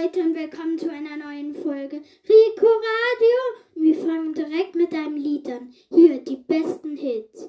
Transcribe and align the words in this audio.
Leute 0.00 0.20
und 0.20 0.34
willkommen 0.34 0.78
zu 0.78 0.90
einer 0.90 1.16
neuen 1.16 1.54
Folge 1.54 1.96
Rico 1.96 2.66
Radio. 2.66 3.64
Wir 3.74 3.94
fangen 3.96 4.32
direkt 4.32 4.74
mit 4.74 4.92
einem 4.92 5.16
Lied 5.16 5.48
an. 5.50 5.72
Hier 5.90 6.20
die 6.20 6.36
besten 6.36 6.96
Hits. 6.96 7.48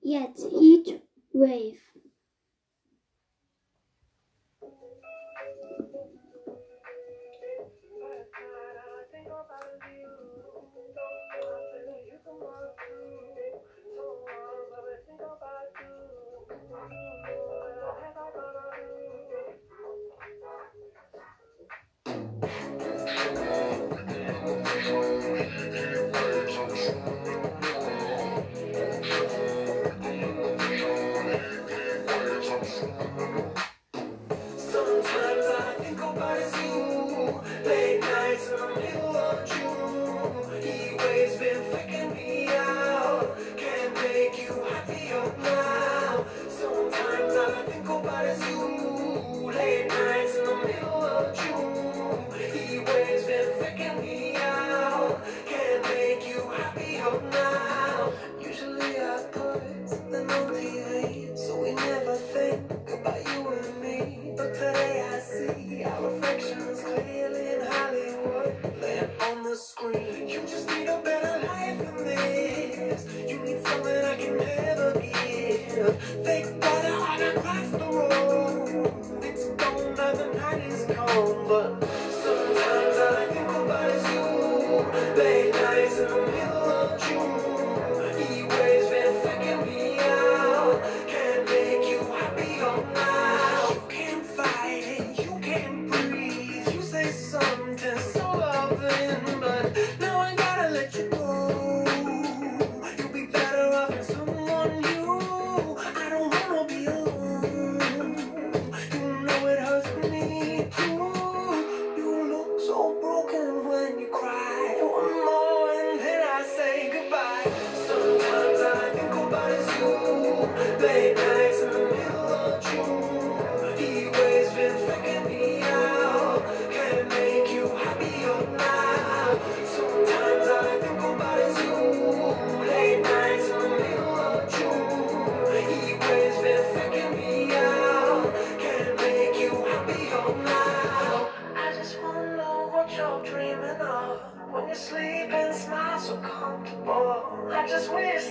Jetzt 0.00 0.50
Heat 0.50 1.00
Wave. 1.32 1.93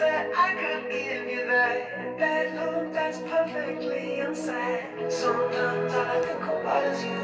said 0.03 0.31
I 0.36 0.50
could 0.62 0.91
give 0.91 1.28
you 1.30 1.46
that 1.47 2.18
bedroom 2.18 2.91
that's 2.91 3.19
perfectly 3.19 4.19
unsaid. 4.19 5.12
Sometimes 5.12 5.94
all 5.94 6.08
I 6.16 6.19
think 6.25 6.44
about 6.44 6.84
is 6.91 7.03
you. 7.06 7.24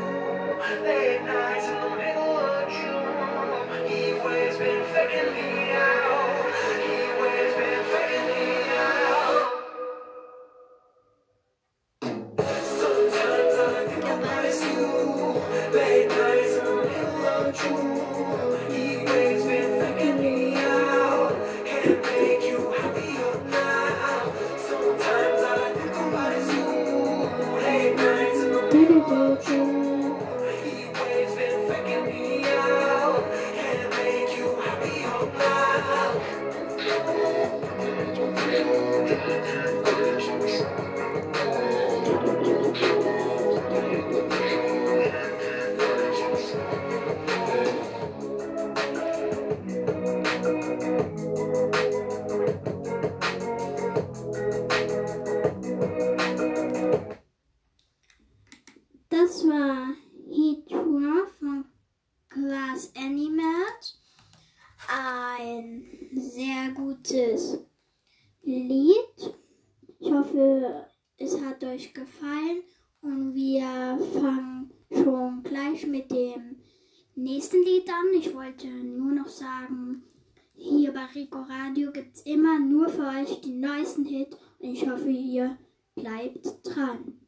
Late 0.83 1.23
nights 1.23 1.67
in 1.67 1.79
the 1.85 1.91
middle 2.01 2.37
of 2.37 2.69
June. 2.77 3.87
Heat 3.89 4.23
waves 4.23 4.57
been 4.57 4.83
das 62.79 62.95
Animat 62.95 63.99
ein 64.87 65.83
sehr 66.13 66.71
gutes 66.73 67.59
Lied. 68.41 69.35
Ich 69.99 70.09
hoffe, 70.09 70.85
es 71.17 71.41
hat 71.41 71.61
euch 71.65 71.93
gefallen 71.93 72.63
und 73.01 73.35
wir 73.35 73.99
fangen 74.13 74.71
schon 74.93 75.43
gleich 75.43 75.85
mit 75.87 76.09
dem 76.09 76.61
nächsten 77.15 77.61
Lied 77.65 77.89
an. 77.89 78.17
Ich 78.17 78.33
wollte 78.33 78.67
nur 78.67 79.11
noch 79.11 79.27
sagen, 79.27 80.03
hier 80.53 80.93
bei 80.93 81.03
Rico 81.07 81.39
Radio 81.39 81.91
gibt 81.91 82.15
es 82.15 82.21
immer 82.21 82.59
nur 82.59 82.87
für 82.87 83.07
euch 83.07 83.41
die 83.41 83.55
neuesten 83.55 84.05
Hits 84.05 84.37
und 84.59 84.69
ich 84.71 84.89
hoffe, 84.89 85.09
ihr 85.09 85.57
bleibt 85.95 86.47
dran. 86.63 87.19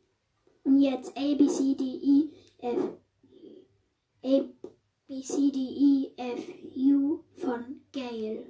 Und 0.63 0.79
jetzt 0.79 1.17
A, 1.17 1.35
B, 1.35 1.45
C, 1.47 1.75
D, 1.75 1.83
E, 1.83 2.29
F, 2.59 3.00
B, 5.21 5.27
C, 5.27 5.51
D, 5.51 5.59
E, 5.59 6.13
F, 6.17 6.39
U 6.73 7.23
von 7.43 7.75
Gail. 7.91 8.43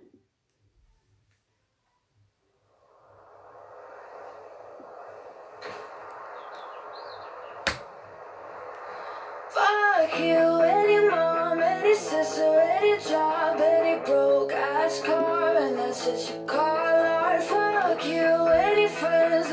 Fuck 9.49 10.17
you, 10.17 10.61
any 10.61 11.09
mom, 11.09 11.59
any 11.59 11.93
sister, 11.93 12.41
any 12.41 13.03
job, 13.03 13.59
any 13.59 14.05
broke 14.05 14.53
ass 14.53 15.01
car, 15.01 15.57
and 15.57 15.77
that's 15.77 16.05
just 16.05 16.33
your 16.33 16.45
car, 16.45 17.33
Lord. 17.33 17.43
Fuck 17.43 18.05
you, 18.05 18.47
any 18.47 18.87
friends, 18.87 19.51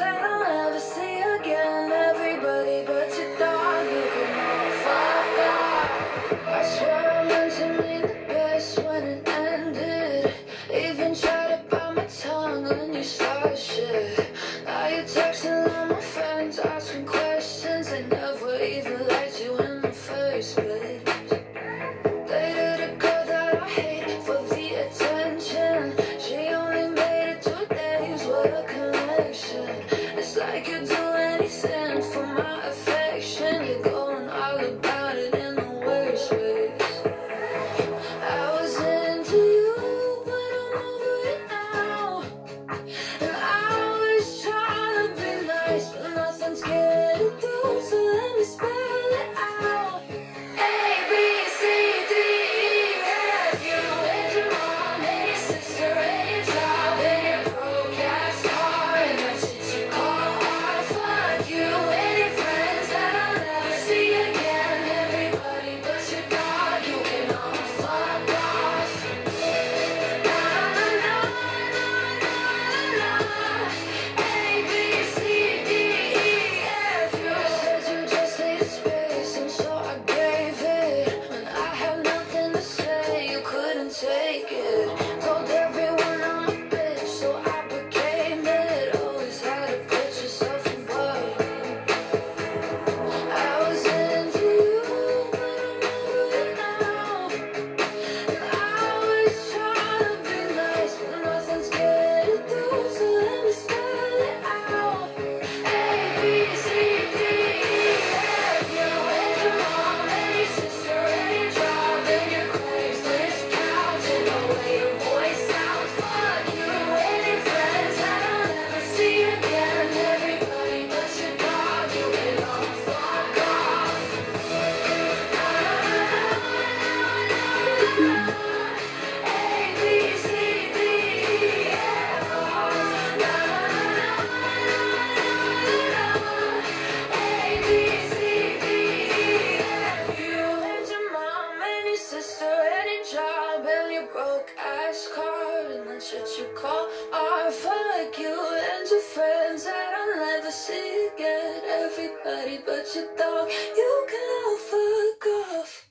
Fuck 147.63 148.19
you 148.19 148.39
and 148.73 148.91
your 148.91 149.01
friends 149.01 149.65
that 149.65 149.95
I'll 149.99 150.17
never 150.17 150.51
see 150.51 151.09
again. 151.15 151.63
Everybody 151.67 152.59
but 152.65 152.87
your 152.95 153.09
dog, 153.17 153.49
you 153.77 154.07
can 154.11 154.29
all 154.39 154.59
fuck 154.59 155.27
off. 155.59 155.85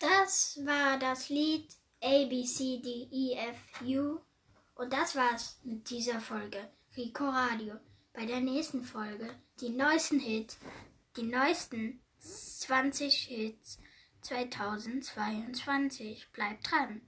Das 0.00 0.58
war 0.64 0.98
das 0.98 1.28
Lied 1.30 1.76
A, 2.02 2.26
B, 2.26 2.44
C, 2.44 2.80
D, 2.82 3.08
E, 3.10 3.34
F, 3.36 3.56
U. 3.82 4.20
Und 4.74 4.92
das 4.92 5.14
war's 5.16 5.58
mit 5.64 5.88
dieser 5.90 6.20
Folge. 6.20 6.68
Rico 6.96 7.28
Radio. 7.28 7.74
Bei 8.12 8.26
der 8.26 8.40
nächsten 8.40 8.82
Folge 8.82 9.30
die 9.60 9.70
neuesten 9.70 10.18
Hits, 10.18 10.58
die 11.16 11.22
neuesten 11.22 12.00
20 12.18 13.14
Hits 13.14 13.78
2022. 14.22 16.26
Bleibt 16.32 16.70
dran. 16.70 17.00